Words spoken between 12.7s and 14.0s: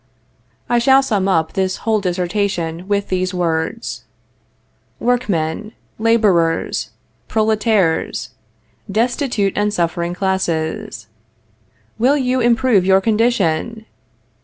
your condition?